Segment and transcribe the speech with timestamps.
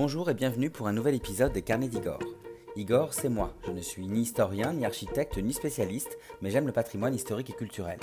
[0.00, 2.20] Bonjour et bienvenue pour un nouvel épisode des Carnets d'Igor.
[2.76, 3.52] Igor, c'est moi.
[3.66, 7.52] Je ne suis ni historien, ni architecte, ni spécialiste, mais j'aime le patrimoine historique et
[7.52, 7.98] culturel.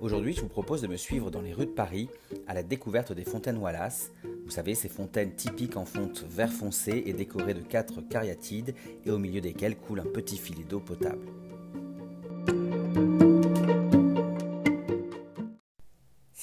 [0.00, 2.08] Aujourd'hui, je vous propose de me suivre dans les rues de Paris
[2.48, 4.10] à la découverte des fontaines Wallace.
[4.44, 8.74] Vous savez, ces fontaines typiques en fonte vert foncé et décorées de quatre cariatides
[9.06, 11.24] et au milieu desquelles coule un petit filet d'eau potable.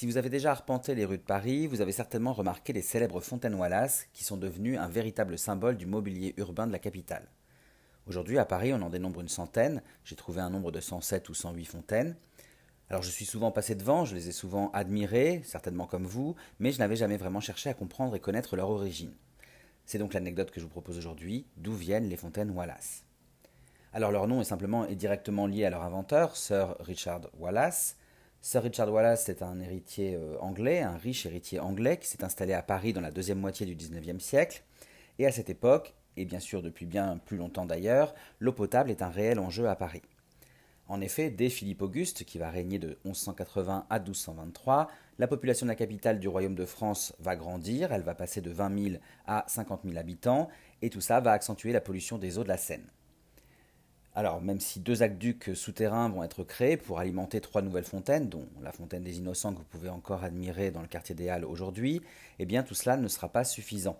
[0.02, 3.20] Si vous avez déjà arpenté les rues de Paris, vous avez certainement remarqué les célèbres
[3.20, 7.28] fontaines Wallace qui sont devenues un véritable symbole du mobilier urbain de la capitale.
[8.08, 9.80] Aujourd'hui, à Paris, on en dénombre une centaine.
[10.04, 12.16] J'ai trouvé un nombre de 107 ou 108 fontaines.
[12.90, 16.72] Alors, je suis souvent passé devant, je les ai souvent admirées, certainement comme vous, mais
[16.72, 19.14] je n'avais jamais vraiment cherché à comprendre et connaître leur origine.
[19.86, 23.04] C'est donc l'anecdote que je vous propose aujourd'hui d'où viennent les fontaines Wallace?
[23.92, 27.96] Alors, leur nom est simplement et directement lié à leur inventeur, Sir Richard Wallace,
[28.44, 32.54] Sir Richard Wallace est un héritier euh, anglais, un riche héritier anglais qui s'est installé
[32.54, 34.64] à Paris dans la deuxième moitié du XIXe siècle.
[35.20, 39.00] Et à cette époque, et bien sûr depuis bien plus longtemps d'ailleurs, l'eau potable est
[39.00, 40.02] un réel enjeu à Paris.
[40.88, 45.70] En effet, dès Philippe Auguste, qui va régner de 1180 à 1223, la population de
[45.70, 49.44] la capitale du royaume de France va grandir, elle va passer de 20 000 à
[49.46, 50.48] 50 000 habitants,
[50.82, 52.90] et tout ça va accentuer la pollution des eaux de la Seine.
[54.14, 58.46] Alors, même si deux aqueducs souterrains vont être créés pour alimenter trois nouvelles fontaines, dont
[58.62, 62.02] la fontaine des Innocents que vous pouvez encore admirer dans le quartier des Halles aujourd'hui,
[62.38, 63.96] eh bien tout cela ne sera pas suffisant.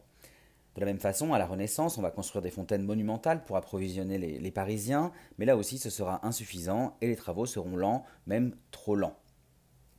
[0.75, 4.19] De la même façon, à la Renaissance, on va construire des fontaines monumentales pour approvisionner
[4.19, 8.95] les, Parisiens, mais là aussi ce sera insuffisant et les travaux seront lents, même trop
[8.95, 9.17] lents.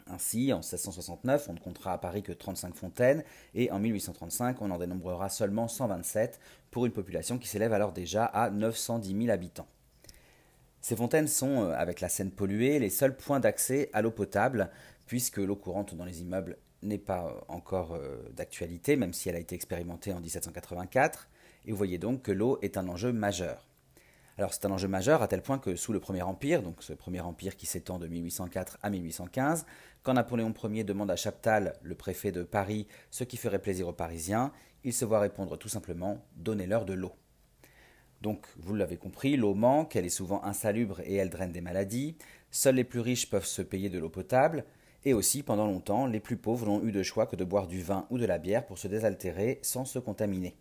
[0.06, 3.24] Ainsi, en 1669, on ne comptera à Paris que 35 fontaines,
[3.56, 6.40] et en 1835, on en dénombrera seulement 127,
[6.70, 9.68] pour une population qui s'élève alors déjà à 910 000 habitants.
[10.84, 14.70] Ces fontaines sont, euh, avec la Seine polluée, les seuls points d'accès à l'eau potable,
[15.06, 19.38] puisque l'eau courante dans les immeubles n'est pas euh, encore euh, d'actualité, même si elle
[19.38, 21.30] a été expérimentée en 1784.
[21.66, 23.70] Et vous voyez donc que l'eau est un enjeu majeur.
[24.38, 26.92] Alors c'est un enjeu majeur à tel point que sous le Premier Empire, donc ce
[26.92, 29.66] Premier Empire qui s'étend de 1804 à 1815,
[30.02, 33.94] quand Napoléon Ier demande à Chaptal, le préfet de Paris, ce qui ferait plaisir aux
[33.94, 34.52] Parisiens,
[34.84, 37.14] il se voit répondre tout simplement Donnez-leur de l'eau.
[38.24, 42.16] Donc, vous l'avez compris, l'eau manque, elle est souvent insalubre et elle draine des maladies.
[42.52, 44.64] Seuls les plus riches peuvent se payer de l'eau potable.
[45.04, 47.82] Et aussi, pendant longtemps, les plus pauvres n'ont eu de choix que de boire du
[47.82, 50.56] vin ou de la bière pour se désaltérer sans se contaminer.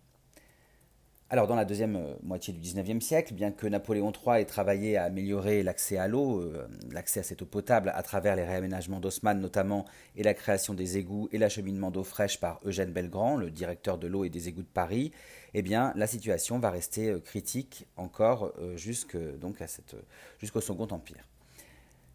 [1.32, 4.98] Alors, dans la deuxième euh, moitié du XIXe siècle, bien que Napoléon III ait travaillé
[4.98, 9.00] à améliorer l'accès à l'eau, euh, l'accès à cette eau potable à travers les réaménagements
[9.00, 13.50] d'Haussmann notamment, et la création des égouts et l'acheminement d'eau fraîche par Eugène Belgrand, le
[13.50, 15.10] directeur de l'eau et des égouts de Paris,
[15.54, 21.24] eh bien, la situation va rester euh, critique encore jusqu'au Second Empire.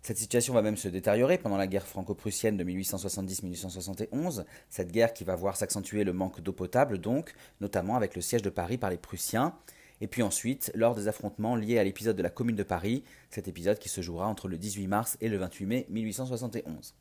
[0.07, 5.25] Cette situation va même se détériorer pendant la guerre franco-prussienne de 1870-1871, cette guerre qui
[5.25, 8.89] va voir s'accentuer le manque d'eau potable, donc, notamment avec le siège de Paris par
[8.89, 9.53] les Prussiens,
[9.99, 13.49] et puis ensuite, lors des affrontements liés à l'épisode de la Commune de Paris, cet
[13.49, 16.95] épisode qui se jouera entre le 18 mars et le 28 mai 1871.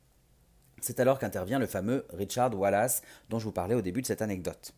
[0.81, 4.21] C'est alors qu'intervient le fameux Richard Wallace dont je vous parlais au début de cette
[4.21, 4.75] anecdote.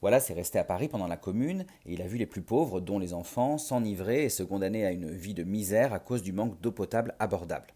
[0.00, 2.80] Voilà, c'est resté à Paris pendant la Commune, et il a vu les plus pauvres,
[2.80, 6.32] dont les enfants, s'enivrer et se condamner à une vie de misère à cause du
[6.32, 7.74] manque d'eau potable abordable.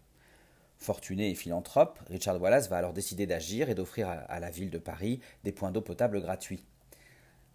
[0.77, 4.77] Fortuné et philanthrope, Richard Wallace va alors décider d'agir et d'offrir à la ville de
[4.77, 6.65] Paris des points d'eau potable gratuits.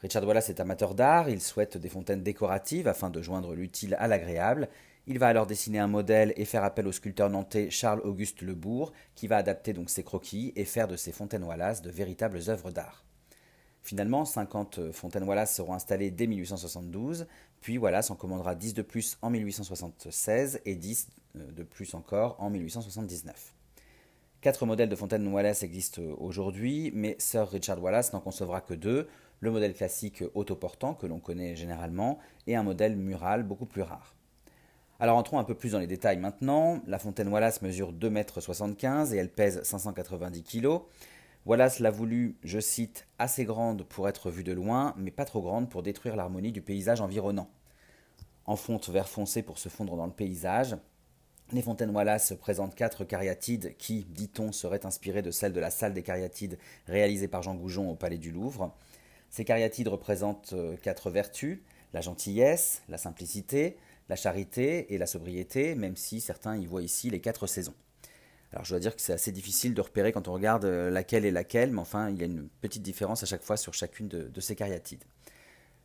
[0.00, 4.09] Richard Wallace est amateur d'art, il souhaite des fontaines décoratives afin de joindre l'utile à
[4.09, 4.69] l'agréable.
[5.06, 9.26] Il va alors dessiner un modèle et faire appel au sculpteur nantais Charles-Auguste Lebourg, qui
[9.26, 13.04] va adapter donc ses croquis et faire de ces fontaines Wallace de véritables œuvres d'art.
[13.90, 17.26] Finalement, 50 euh, fontaines Wallace seront installées dès 1872,
[17.60, 22.36] puis Wallace en commandera 10 de plus en 1876 et 10 euh, de plus encore
[22.38, 23.52] en 1879.
[24.42, 28.74] Quatre modèles de fontaines Wallace existent euh, aujourd'hui, mais Sir Richard Wallace n'en concevra que
[28.74, 29.08] deux,
[29.40, 34.14] le modèle classique autoportant que l'on connaît généralement et un modèle mural beaucoup plus rare.
[35.00, 36.80] Alors entrons un peu plus dans les détails maintenant.
[36.86, 40.78] La fontaine Wallace mesure 2,75 m et elle pèse 590 kg.
[41.47, 45.41] Wallace l'a voulu, je cite, assez grande pour être vue de loin, mais pas trop
[45.41, 47.48] grande pour détruire l'harmonie du paysage environnant.
[48.45, 50.77] En fonte vert foncé pour se fondre dans le paysage,
[51.53, 55.95] les fontaines Wallace présentent quatre cariatides qui, dit-on, seraient inspirées de celles de la salle
[55.95, 58.72] des cariatides réalisée par Jean Goujon au Palais du Louvre.
[59.31, 61.60] Ces cariatides représentent euh, quatre vertus
[61.92, 63.77] la gentillesse, la simplicité,
[64.09, 67.75] la charité et la sobriété, même si certains y voient ici les quatre saisons.
[68.52, 71.24] Alors je dois dire que c'est assez difficile de repérer quand on regarde euh, laquelle
[71.24, 74.08] est laquelle, mais enfin il y a une petite différence à chaque fois sur chacune
[74.08, 75.04] de, ces cariatides.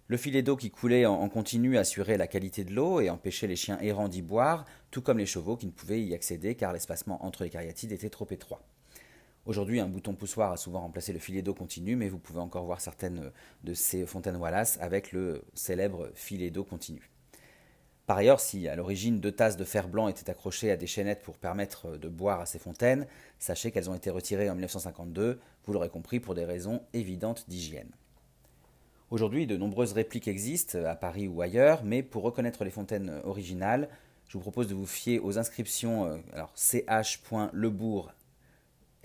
[0.07, 3.56] Le filet d'eau qui coulait en, continu assurait la qualité de l'eau et empêchait les
[3.56, 7.23] chiens errants d'y boire, tout comme les chevaux qui ne pouvaient y accéder car l'espacement
[7.25, 8.62] entre les cariatides était trop étroit.
[9.45, 12.65] Aujourd'hui, un bouton poussoir a souvent remplacé le filet d'eau continu, mais vous pouvez encore
[12.65, 13.31] voir certaines
[13.63, 17.11] de ces fontaines Wallace avec le célèbre filet d'eau continu.
[18.06, 21.24] Par ailleurs, si à l'origine deux tasses de fer blanc étaient accrochées à des chaînettes
[21.24, 23.07] pour permettre de boire à ces fontaines,
[23.40, 27.90] sachez qu'elles ont été retirées en 1952, vous l'aurez compris, pour des raisons évidentes d'hygiène.
[29.10, 33.90] Aujourd'hui, de nombreuses répliques existent, à Paris ou ailleurs, mais pour reconnaître les fontaines originales,
[34.28, 36.18] je vous propose de vous fier aux inscriptions euh,
[36.56, 38.12] ch.lebourg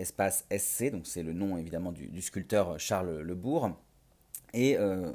[0.00, 3.70] espace SC, donc c'est le nom évidemment du, sculpteur Charles Lebourg.
[4.55, 5.12] Et euh,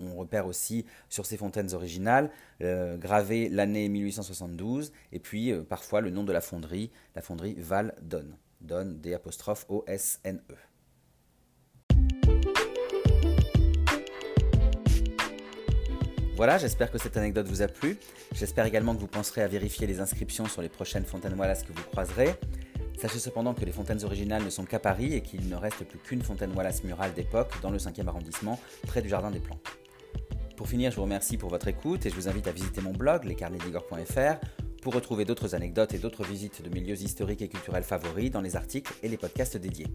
[0.00, 2.30] on, repère aussi sur ces fontaines originales
[2.62, 7.54] euh, gravé l'année 1872 et puis euh, parfois le nom de la fonderie, la fonderie
[7.58, 10.54] Val Donne, Donne D apostrophe O S N E.
[16.36, 17.98] Voilà, j'espère que cette anecdote vous a plu.
[18.32, 21.72] J'espère également que vous penserez à vérifier les inscriptions sur les prochaines fontaines Wallace que
[21.74, 22.34] vous croiserez.
[23.00, 25.98] Sachez cependant que les fontaines originales ne sont qu'à Paris et qu'il ne reste plus
[25.98, 29.66] qu'une fontaine Wallace murale d'époque dans le 5e arrondissement, près du Jardin des Plantes.
[30.54, 32.92] Pour finir, je vous remercie pour votre écoute et je vous invite à visiter mon
[32.92, 34.46] blog, lescarnetsdigor.fr,
[34.82, 38.54] pour retrouver d'autres anecdotes et d'autres visites de milieux historiques et culturels favoris dans les
[38.54, 39.86] articles et les podcasts dédiés.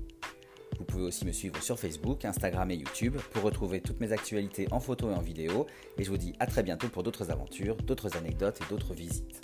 [0.79, 4.67] Vous pouvez aussi me suivre sur Facebook, Instagram et YouTube pour retrouver toutes mes actualités
[4.71, 5.67] en photo et en vidéo.
[5.99, 9.39] Et je vous dis à très bientôt pour d'autres aventures, d'autres anecdotes et d'autres visites.